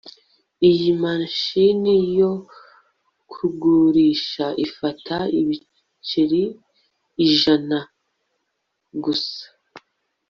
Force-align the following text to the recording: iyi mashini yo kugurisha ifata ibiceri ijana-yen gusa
iyi 0.69 0.89
mashini 1.03 1.95
yo 2.19 2.31
kugurisha 3.31 4.45
ifata 4.65 5.17
ibiceri 5.39 6.43
ijana-yen 7.23 9.03
gusa 9.03 9.43